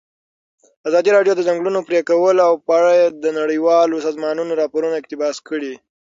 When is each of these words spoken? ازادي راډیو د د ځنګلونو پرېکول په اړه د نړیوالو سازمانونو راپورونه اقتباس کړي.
ازادي 0.87 1.09
راډیو 1.17 1.33
د 1.35 1.37
د 1.39 1.45
ځنګلونو 1.47 1.79
پرېکول 1.87 2.37
په 2.65 2.73
اړه 2.79 2.93
د 3.23 3.25
نړیوالو 3.39 4.03
سازمانونو 4.07 4.57
راپورونه 4.61 4.95
اقتباس 4.97 5.35
کړي. 5.49 5.73